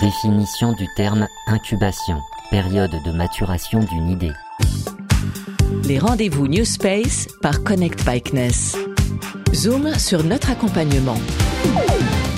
[0.00, 4.32] Définition du terme incubation, période de maturation d'une idée.
[5.84, 8.76] Les rendez-vous New Space par Connect Bikeness.
[9.54, 11.18] Zoom sur notre accompagnement.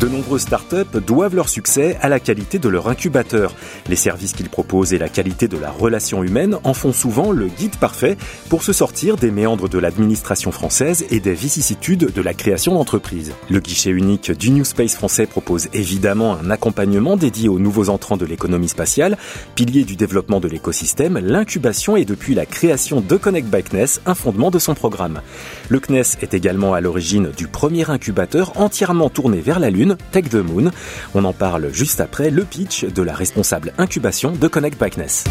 [0.00, 3.54] De nombreuses startups doivent leur succès à la qualité de leur incubateur.
[3.88, 7.46] Les services qu'ils proposent et la qualité de la relation humaine en font souvent le
[7.46, 8.18] guide parfait
[8.50, 13.32] pour se sortir des méandres de l'administration française et des vicissitudes de la création d'entreprises.
[13.48, 18.18] Le guichet unique du New Space français propose évidemment un accompagnement dédié aux nouveaux entrants
[18.18, 19.16] de l'économie spatiale,
[19.54, 24.14] pilier du développement de l'écosystème, l'incubation est depuis la création de Connect by CNES un
[24.14, 25.22] fondement de son programme.
[25.70, 30.28] Le CNES est également à l'origine du premier incubateur entièrement tourné vers la Lune Tech
[30.30, 30.70] the Moon.
[31.14, 35.24] On en parle juste après le pitch de la responsable incubation de Connect Bikeness.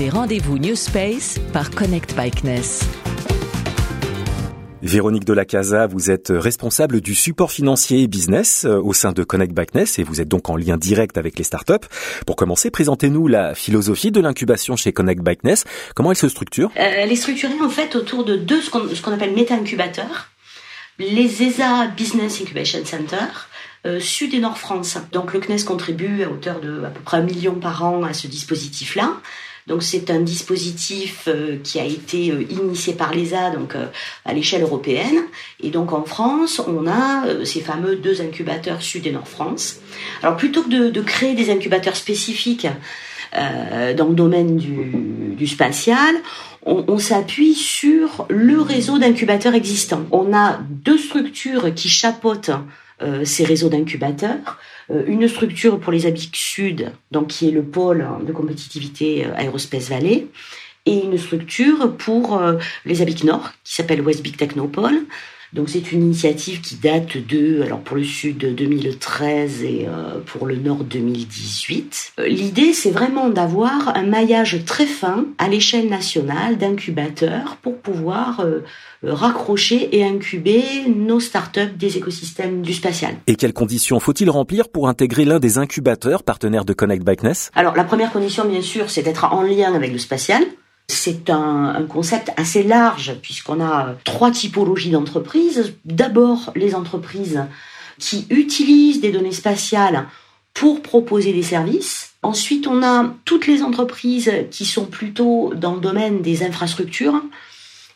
[0.00, 2.86] Les rendez-vous New Space par Connect Bikeness.
[4.82, 9.54] Véronique Casa, vous êtes responsable du support financier et business euh, au sein de Connect
[9.54, 11.86] Bikeness et vous êtes donc en lien direct avec les startups.
[12.26, 15.64] Pour commencer, présentez-nous la philosophie de l'incubation chez Connect Bikeness.
[15.94, 16.70] Comment elle se structure?
[16.76, 20.28] Euh, Elle est structurée en fait autour de deux ce qu'on appelle méta-incubateurs
[20.98, 23.26] les ESA Business Incubation Center,
[23.86, 24.98] euh, Sud et Nord France.
[25.12, 28.12] Donc le CNES contribue à hauteur de à peu près un million par an à
[28.14, 29.20] ce dispositif-là.
[29.66, 33.74] Donc c'est un dispositif euh, qui a été euh, initié par l'ESA donc
[34.24, 35.24] à l'échelle européenne
[35.60, 39.80] et donc en France on a ces fameux deux incubateurs Sud et Nord France.
[40.22, 42.68] Alors plutôt que de, de créer des incubateurs spécifiques
[43.32, 46.14] dans le domaine du, spatial,
[46.66, 50.04] on, s'appuie sur le réseau d'incubateurs existants.
[50.10, 52.50] On a deux structures qui chapeautent
[53.02, 54.58] euh, ces réseaux d'incubateurs.
[54.90, 59.34] Euh, une structure pour les ABIC Sud, donc qui est le pôle de compétitivité euh,
[59.36, 60.26] Aerospace Valley,
[60.86, 62.40] et une structure pour
[62.84, 65.00] les ABIC Nord, qui s'appelle West Big Technopole,
[65.56, 70.46] donc c'est une initiative qui date de, alors pour le sud 2013 et euh, pour
[70.46, 72.12] le nord 2018.
[72.20, 78.40] Euh, l'idée c'est vraiment d'avoir un maillage très fin à l'échelle nationale d'incubateurs pour pouvoir
[78.40, 78.64] euh,
[79.02, 80.62] raccrocher et incuber
[80.94, 83.14] nos startups des écosystèmes du spatial.
[83.26, 87.74] Et quelles conditions faut-il remplir pour intégrer l'un des incubateurs partenaires de Connect Bikeness Alors
[87.74, 90.44] la première condition bien sûr c'est d'être en lien avec le spatial.
[90.88, 95.74] C'est un, concept assez large puisqu'on a trois typologies d'entreprises.
[95.84, 97.42] D'abord, les entreprises
[97.98, 100.06] qui utilisent des données spatiales
[100.54, 102.14] pour proposer des services.
[102.22, 107.20] Ensuite, on a toutes les entreprises qui sont plutôt dans le domaine des infrastructures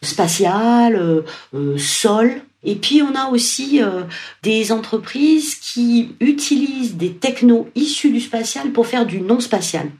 [0.02, 1.22] spatiales, euh,
[1.54, 2.42] euh, sol.
[2.62, 4.02] Et puis, on a aussi euh,
[4.42, 9.90] des entreprises qui utilisent des technos issus du spatial pour faire du non spatial.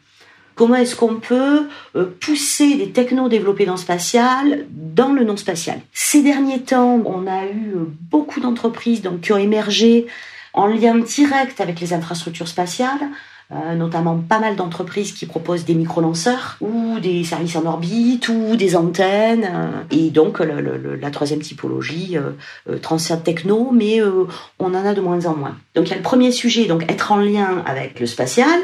[0.61, 5.39] Comment est-ce qu'on peut euh, pousser des technos développés dans le spatial dans le non
[5.39, 10.07] spatial Ces derniers temps, on a eu euh, beaucoup d'entreprises qui ont émergé
[10.53, 13.09] en lien direct avec les infrastructures spatiales.
[13.53, 18.55] Euh, notamment pas mal d'entreprises qui proposent des micro-lanceurs ou des services en orbite ou
[18.55, 19.51] des antennes.
[19.91, 22.17] et donc la troisième typologie,
[22.81, 24.01] transfert techno, mais
[24.61, 25.57] on en a de moins en moins.
[25.75, 28.61] Donc il y a le premier sujet, donc être en lien avec le spatial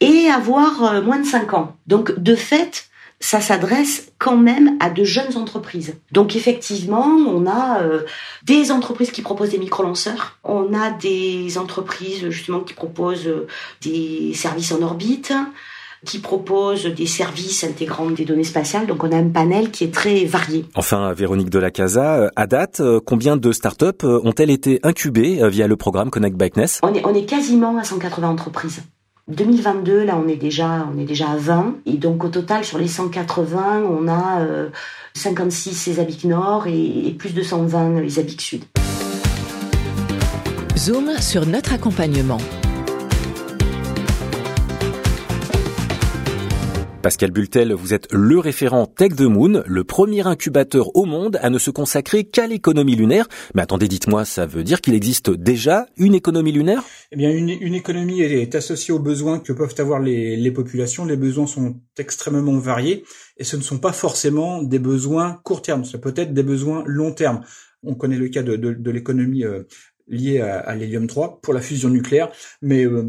[0.00, 1.76] et avoir euh, moins de 5 ans.
[1.86, 2.86] Donc de fait,
[3.20, 5.94] ça s'adresse quand même à de jeunes entreprises.
[6.10, 8.00] Donc effectivement, on a euh,
[8.44, 13.46] des entreprises qui proposent des micro-lanceurs, on a des entreprises justement qui proposent euh,
[13.82, 15.34] des services en orbite,
[16.06, 18.86] qui proposent des services intégrant des données spatiales.
[18.86, 20.64] Donc on a un panel qui est très varié.
[20.74, 26.38] Enfin, Véronique Delacasa, à date, combien de startups ont-elles été incubées via le programme Connect
[26.38, 28.80] Bikeness on est, on est quasiment à 180 entreprises.
[29.30, 31.76] 2022, là, on est déjà, on est déjà à 20.
[31.86, 34.46] Et donc, au total, sur les 180, on a
[35.14, 38.64] 56 les ABIC Nord et, et, plus de 120 les ABIC Sud.
[40.76, 42.38] Zoom sur notre accompagnement.
[47.02, 51.48] Pascal Bultel, vous êtes le référent Tech the Moon, le premier incubateur au monde à
[51.48, 53.26] ne se consacrer qu'à l'économie lunaire.
[53.54, 56.84] Mais attendez, dites-moi, ça veut dire qu'il existe déjà une économie lunaire?
[57.10, 61.06] Eh bien, une, économie est associée aux besoins que peuvent avoir les, populations.
[61.06, 63.04] Les besoins sont extrêmement variés
[63.38, 66.82] et ce ne sont pas forcément des besoins court terme, ça peut être des besoins
[66.86, 67.40] long terme.
[67.82, 69.62] On connaît le cas de, l'économie euh,
[70.10, 72.30] lié à, l'hélium 3 pour la fusion nucléaire,
[72.60, 73.08] mais euh,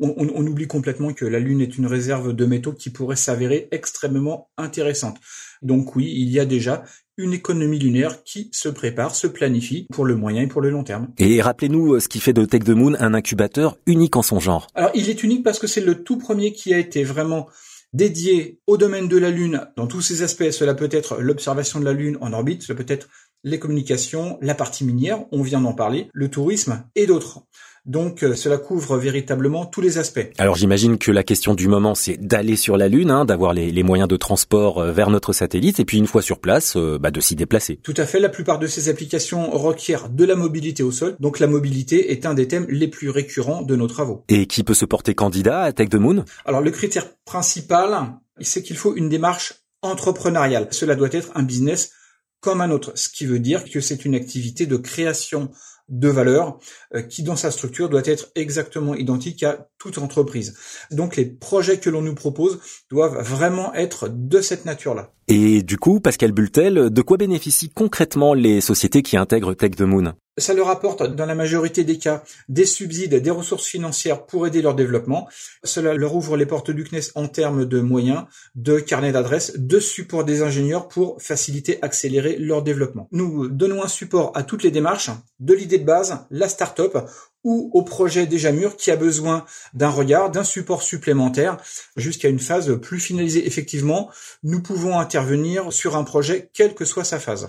[0.00, 4.48] on, oublie complètement que la Lune est une réserve de métaux qui pourrait s'avérer extrêmement
[4.56, 5.18] intéressante.
[5.62, 6.84] Donc oui, il y a déjà
[7.16, 10.84] une économie lunaire qui se prépare, se planifie pour le moyen et pour le long
[10.84, 11.08] terme.
[11.18, 14.40] Et rappelez-nous euh, ce qui fait de Tech the Moon un incubateur unique en son
[14.40, 14.68] genre.
[14.74, 17.48] Alors il est unique parce que c'est le tout premier qui a été vraiment
[17.92, 20.50] dédié au domaine de la Lune dans tous ses aspects.
[20.50, 23.08] Cela peut être l'observation de la Lune en orbite, cela peut être
[23.44, 27.44] les communications, la partie minière, on vient d'en parler, le tourisme et d'autres.
[27.88, 30.28] Donc euh, cela couvre véritablement tous les aspects.
[30.36, 33.82] Alors j'imagine que la question du moment, c'est d'aller sur la Lune, hein, d'avoir les,
[33.82, 37.10] moyens de transport euh, vers notre satellite, et puis une fois sur place, euh, bah,
[37.10, 37.76] de s'y déplacer.
[37.82, 38.20] Tout à fait.
[38.20, 41.16] La plupart de ces applications requièrent de la mobilité au sol.
[41.18, 44.22] Donc la mobilité est un des thèmes les plus récurrents de nos travaux.
[44.28, 46.24] Et qui peut se porter candidat à Tech the Moon?
[46.44, 50.68] Alors le critère principal, c'est qu'il faut une démarche entrepreneuriale.
[50.72, 51.92] Cela doit être un business
[52.40, 55.50] comme un autre, ce qui veut dire que c'est une activité de création
[55.88, 56.58] de valeur
[56.94, 60.54] euh, qui dans sa structure doit être exactement identique à toute entreprise.
[60.90, 65.12] Donc les projets que l'on nous propose doivent vraiment être de cette nature-là.
[65.28, 69.82] Et du coup, Pascal Bultel, de quoi bénéficient concrètement les sociétés qui intègrent Tech the
[69.82, 70.14] Moon?
[70.38, 74.62] Ça leur apporte, dans la majorité des cas, des subsides, des ressources financières pour aider
[74.62, 75.28] leur développement.
[75.64, 78.24] Cela leur ouvre les portes du CNES en termes de moyens,
[78.54, 83.08] de carnet d'adresses, de support des ingénieurs pour faciliter, accélérer leur développement.
[83.12, 86.96] Nous donnons un support à toutes les démarches, de l'idée de base, la start-up,
[87.44, 91.56] ou au projet déjà mûr qui a besoin d'un regard, d'un support supplémentaire
[91.96, 93.46] jusqu'à une phase plus finalisée.
[93.46, 94.10] Effectivement,
[94.42, 97.48] nous pouvons intervenir sur un projet quelle que soit sa phase.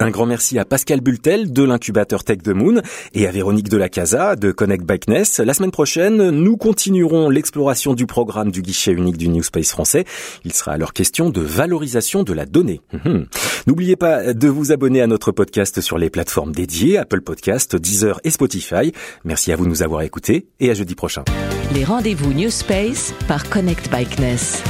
[0.00, 2.82] Un grand merci à Pascal Bultel de l'incubateur Tech the Moon
[3.14, 5.38] et à Véronique Delacasa de Connect Bikeness.
[5.38, 10.04] La semaine prochaine, nous continuerons l'exploration du programme du guichet unique du New Space français.
[10.44, 12.80] Il sera alors question de valorisation de la donnée.
[12.92, 13.26] Mhm.
[13.66, 18.20] N'oubliez pas de vous abonner à notre podcast sur les plateformes dédiées, Apple Podcast, Deezer
[18.24, 18.92] et Spotify.
[19.24, 21.24] Merci à vous de nous avoir écoutés et à jeudi prochain.
[21.72, 24.62] Les rendez-vous New Space par Connect Bikeness.